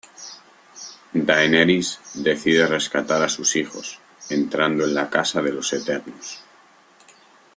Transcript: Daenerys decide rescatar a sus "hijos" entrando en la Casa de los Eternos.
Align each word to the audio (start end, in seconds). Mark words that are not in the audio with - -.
Daenerys 1.31 1.91
decide 2.27 2.65
rescatar 2.71 3.21
a 3.21 3.29
sus 3.29 3.55
"hijos" 3.55 3.99
entrando 4.31 4.83
en 4.85 4.95
la 4.95 5.11
Casa 5.11 5.43
de 5.43 5.53
los 5.53 5.71
Eternos. 5.73 6.41